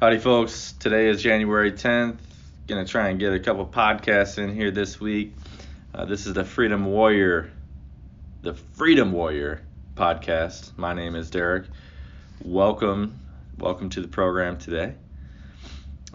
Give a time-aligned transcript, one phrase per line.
[0.00, 0.72] Howdy, folks.
[0.80, 2.16] Today is January 10th.
[2.66, 5.34] Gonna try and get a couple podcasts in here this week.
[5.94, 7.50] Uh, this is the Freedom Warrior,
[8.40, 9.60] the Freedom Warrior
[9.96, 10.70] podcast.
[10.78, 11.66] My name is Derek.
[12.42, 13.20] Welcome,
[13.58, 14.94] welcome to the program today.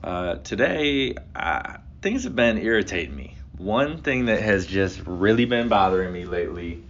[0.03, 3.37] Uh, today, uh, things have been irritating me.
[3.59, 6.81] One thing that has just really been bothering me lately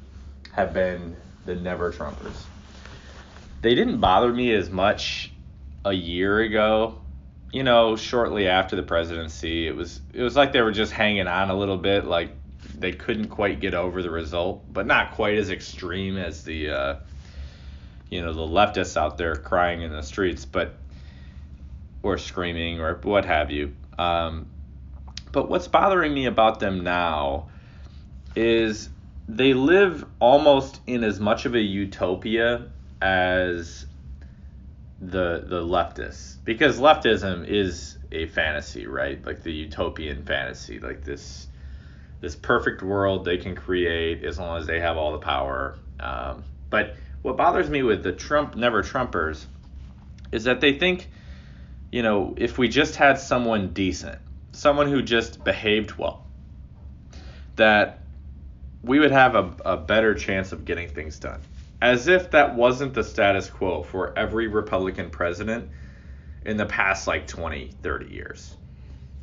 [0.53, 2.41] have been the Never Trumpers.
[3.61, 5.33] They didn't bother me as much
[5.85, 6.99] a year ago.
[7.53, 11.27] You know, shortly after the presidency, it was it was like they were just hanging
[11.27, 12.31] on a little bit, like
[12.77, 16.95] they couldn't quite get over the result, but not quite as extreme as the uh,
[18.09, 20.75] you know the leftists out there crying in the streets, but
[22.03, 23.73] or screaming or what have you.
[23.97, 24.47] Um,
[25.31, 27.47] but what's bothering me about them now
[28.35, 28.89] is
[29.27, 32.67] they live almost in as much of a utopia
[33.01, 33.84] as
[35.01, 39.23] the the leftists because leftism is a fantasy right?
[39.25, 40.79] Like the utopian fantasy.
[40.79, 41.47] Like this
[42.21, 45.77] this perfect world they can create as long as they have all the power.
[45.99, 49.45] Um, but what bothers me with the trump never trumpers
[50.31, 51.09] is that they think
[51.91, 54.19] you know if we just had someone decent
[54.53, 56.25] someone who just behaved well
[57.55, 58.01] that
[58.83, 61.41] we would have a, a better chance of getting things done.
[61.85, 65.69] As if that wasn't the status quo for every Republican president
[66.43, 68.55] in the past like 20, 30 years.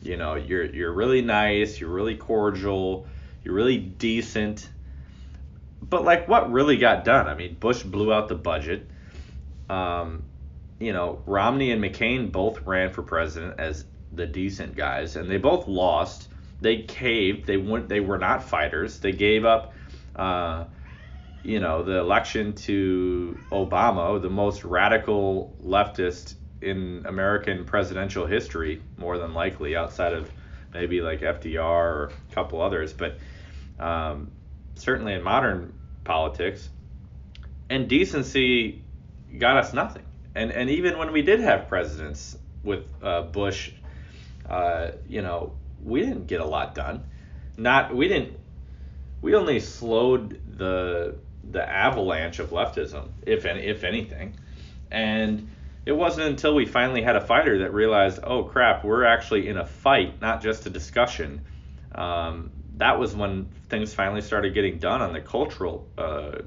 [0.01, 3.07] You know, you're you're really nice, you're really cordial,
[3.43, 4.69] you're really decent.
[5.83, 7.27] But like what really got done?
[7.27, 8.89] I mean, Bush blew out the budget.
[9.69, 10.23] Um,
[10.79, 15.39] you know, Romney and McCain both ran for president as the decent guys and they
[15.39, 16.29] both lost
[16.63, 17.45] they caved.
[17.47, 17.89] They went.
[17.89, 19.01] They were not fighters.
[19.01, 19.75] They gave up.
[20.15, 20.65] Uh,
[21.43, 29.19] you know, the election to Obama, the most radical leftist in American presidential history, more
[29.19, 30.31] than likely, outside of
[30.73, 33.19] maybe like FDR or a couple others, but
[33.79, 34.31] um,
[34.77, 35.73] certainly in modern
[36.05, 36.69] politics.
[37.69, 38.83] And decency
[39.39, 40.05] got us nothing.
[40.35, 43.73] And and even when we did have presidents with uh, Bush,
[44.49, 47.05] uh, you know, we didn't get a lot done.
[47.57, 48.39] Not we didn't.
[49.21, 51.17] We only slowed the
[51.51, 54.37] the avalanche of leftism, if any, if anything,
[54.91, 55.49] and
[55.85, 59.57] it wasn't until we finally had a fighter that realized, oh crap, we're actually in
[59.57, 61.41] a fight, not just a discussion.
[61.95, 66.39] Um, that was when things finally started getting done on the cultural uh,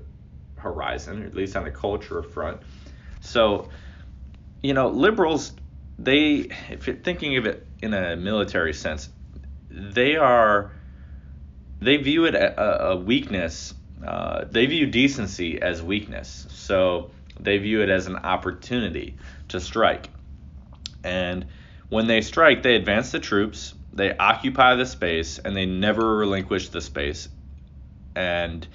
[0.55, 2.61] horizon, or at least on the culture front.
[3.19, 3.69] So,
[4.63, 5.53] you know, liberals,
[5.99, 9.09] they, if you're thinking of it in a military sense,
[9.69, 10.71] they are
[11.81, 13.73] they view it a, a weakness.
[14.03, 19.17] Uh, they view decency as weakness, so they view it as an opportunity
[19.49, 20.09] to strike.
[21.03, 21.45] And
[21.89, 26.69] when they strike, they advance the troops, they occupy the space, and they never relinquish
[26.69, 27.29] the space.
[28.15, 28.67] And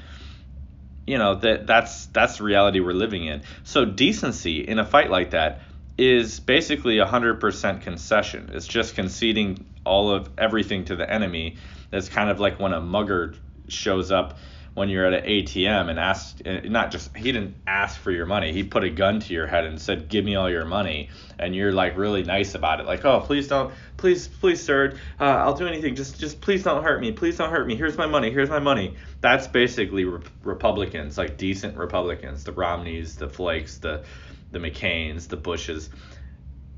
[1.06, 3.42] you know that that's that's the reality we're living in.
[3.64, 5.60] So decency in a fight like that
[5.98, 8.50] is basically a 100% concession.
[8.54, 11.56] It's just conceding all of everything to the enemy.
[11.92, 13.34] It's kind of like when a mugger
[13.68, 14.38] shows up
[14.74, 18.26] when you're at an ATM and asks, eh, not just, he didn't ask for your
[18.26, 18.52] money.
[18.52, 21.10] He put a gun to your head and said, give me all your money.
[21.38, 22.86] And you're like really nice about it.
[22.86, 25.96] Like, oh, please don't, please, please, sir, uh, I'll do anything.
[25.96, 27.12] Just, just please don't hurt me.
[27.12, 27.74] Please don't hurt me.
[27.74, 28.30] Here's my money.
[28.30, 28.96] Here's my money.
[29.20, 34.04] That's basically re- Republicans, like decent Republicans, the Romneys, the Flakes, the,
[34.52, 35.90] the McCains, the Bushes.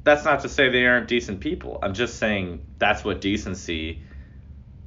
[0.04, 1.78] That's not to say they aren't decent people.
[1.82, 4.02] I'm just saying that's what decency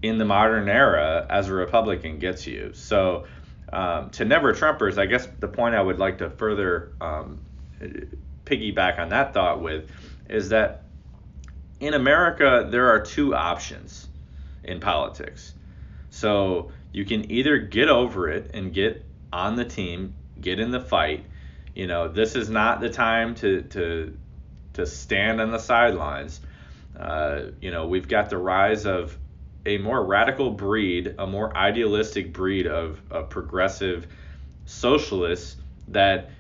[0.02, 2.74] in the modern era as a Republican gets you.
[2.74, 3.26] So
[3.72, 7.40] um, to never Trumpers, I guess the point I would like to further um,
[8.46, 9.90] piggyback on that thought with
[10.30, 10.84] is that
[11.80, 14.08] in America there are two options
[14.64, 15.54] in politics.
[16.10, 20.80] So you can either get over it and get on the team, get in the
[20.80, 21.26] fight,
[21.76, 24.18] you know, this is not the time to to
[24.74, 26.40] to stand on the sidelines.
[26.98, 29.18] Uh, you know, we've got the rise of
[29.66, 34.08] a more radical breed, a more idealistic breed of, of progressive
[34.66, 35.58] socialists
[35.88, 36.32] that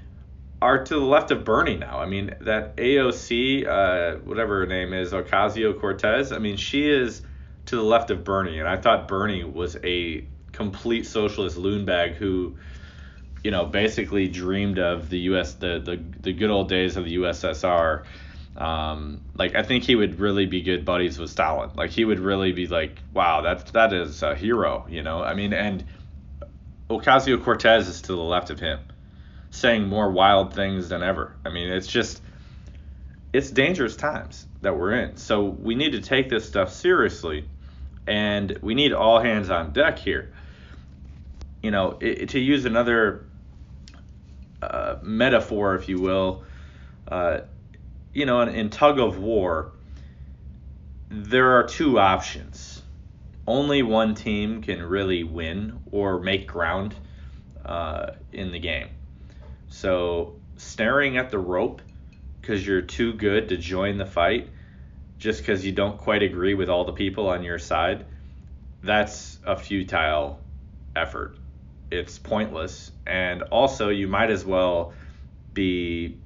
[0.62, 2.00] are to the left of Bernie now.
[2.00, 7.22] I mean, that AOC, uh, whatever her name is, Ocasio Cortez, I mean, she is
[7.68, 8.60] to the left of Bernie.
[8.60, 12.56] And I thought Bernie was a complete socialist loonbag who
[13.46, 15.54] you know, basically dreamed of the U.S.
[15.54, 18.04] the the, the good old days of the USSR.
[18.58, 21.72] Um, like I think he would really be good buddies with Stalin.
[21.76, 25.22] Like he would really be like, wow, that that is a hero, you know.
[25.22, 25.84] I mean, and
[26.90, 28.80] Ocasio Cortez is to the left of him,
[29.50, 31.36] saying more wild things than ever.
[31.46, 32.22] I mean, it's just
[33.34, 35.18] it's dangerous times that we're in.
[35.18, 37.46] So we need to take this stuff seriously,
[38.08, 40.32] and we need all hands on deck here.
[41.62, 43.26] You know, it, to use another
[44.62, 46.44] uh, metaphor, if you will,
[47.10, 47.42] uh,
[48.16, 49.74] you know, in, in tug of war,
[51.10, 52.82] there are two options.
[53.46, 56.96] Only one team can really win or make ground
[57.64, 58.88] uh, in the game.
[59.68, 61.82] So staring at the rope
[62.42, 64.50] because you're too good to join the fight
[65.18, 68.06] just because you don't quite agree with all the people on your side,
[68.84, 70.40] that's a futile
[70.96, 71.38] effort.
[71.92, 72.92] It's pointless.
[73.06, 74.94] And also, you might as well
[75.54, 76.18] be,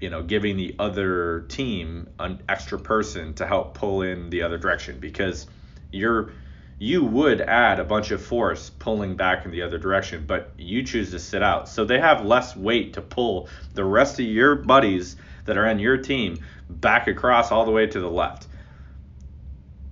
[0.00, 4.58] you know, giving the other team an extra person to help pull in the other
[4.58, 5.46] direction because
[5.90, 6.32] you're
[6.80, 10.84] you would add a bunch of force pulling back in the other direction, but you
[10.84, 11.68] choose to sit out.
[11.68, 15.80] So they have less weight to pull the rest of your buddies that are on
[15.80, 16.38] your team
[16.70, 18.46] back across all the way to the left.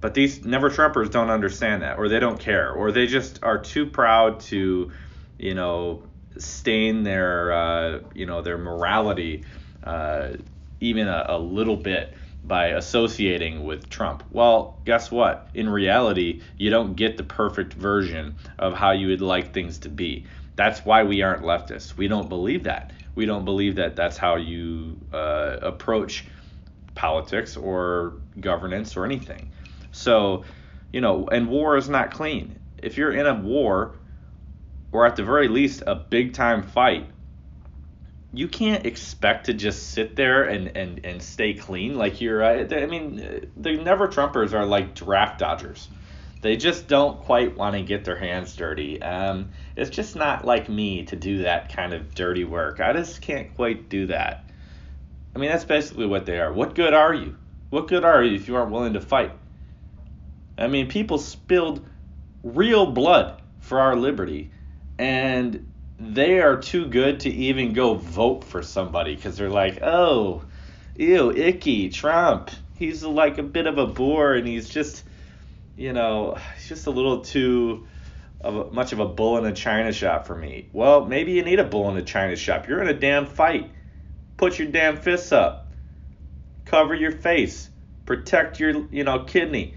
[0.01, 3.59] But these never Trumpers don't understand that, or they don't care, or they just are
[3.59, 4.93] too proud to,
[5.39, 6.05] you know,
[6.39, 9.45] stain their, uh, you know, their morality
[9.87, 10.37] uh,
[10.81, 14.23] even a, a little bit by associating with Trump.
[14.31, 15.49] Well, guess what?
[15.55, 19.89] In reality, you don't get the perfect version of how you would like things to
[19.89, 20.27] be.
[20.55, 21.97] That's why we aren't leftists.
[21.97, 22.93] We don't believe that.
[23.15, 26.27] We don't believe that that's how you uh, approach
[26.95, 29.51] politics or governance or anything.
[29.93, 30.45] So,
[30.93, 32.59] you know, and war is not clean.
[32.79, 33.97] If you're in a war,
[34.93, 37.11] or at the very least a big time fight,
[38.37, 41.97] you can't expect to just sit there and, and, and stay clean.
[41.97, 45.89] Like you're, uh, I mean, the never Trumpers are like draft dodgers.
[46.43, 49.01] They just don't quite want to get their hands dirty.
[49.01, 52.79] Um, it's just not like me to do that kind of dirty work.
[52.79, 54.51] I just can't quite do that.
[55.35, 56.53] I mean, that's basically what they are.
[56.53, 57.37] What good are you?
[57.71, 59.33] What good are you if you aren't willing to fight?
[60.59, 61.87] I mean, people spilled
[62.43, 64.51] real blood for our liberty,
[64.99, 65.67] and
[65.99, 70.45] they are too good to even go vote for somebody because they're like, oh,
[70.97, 72.51] ew, icky, Trump.
[72.79, 75.05] He's like a bit of a bore and he's just,
[75.77, 77.87] you know, he's just a little too
[78.41, 80.69] of a, much of a bull in a china shop for me.
[80.73, 82.69] Well, maybe you need a bull in a china shop.
[82.69, 83.71] You're in a damn fight.
[84.37, 85.73] Put your damn fists up.
[86.67, 87.71] Cover your face.
[88.05, 89.75] Protect your, you know, kidney.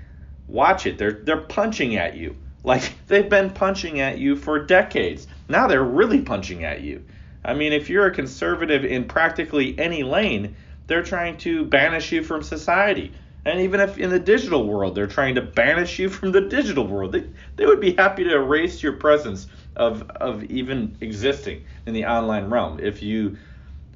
[0.47, 0.97] Watch it.
[0.97, 2.35] They're they're punching at you.
[2.63, 5.27] Like they've been punching at you for decades.
[5.49, 7.03] Now they're really punching at you.
[7.43, 10.55] I mean, if you're a conservative in practically any lane,
[10.87, 13.11] they're trying to banish you from society.
[13.45, 16.87] And even if in the digital world they're trying to banish you from the digital
[16.87, 17.25] world, they,
[17.55, 22.49] they would be happy to erase your presence of, of even existing in the online
[22.49, 22.79] realm.
[22.79, 23.37] If you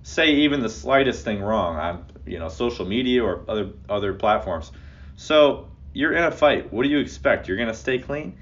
[0.03, 4.71] say even the slightest thing wrong on you know social media or other other platforms.
[5.15, 6.71] So you're in a fight.
[6.71, 7.47] What do you expect?
[7.47, 8.37] You're gonna stay clean?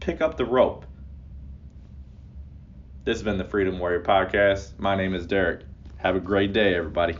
[0.00, 0.86] Pick up the rope.
[3.04, 4.78] This has been the Freedom Warrior Podcast.
[4.78, 5.66] My name is Derek.
[5.96, 7.14] Have a great day, everybody.